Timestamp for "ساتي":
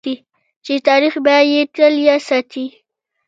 2.27-2.65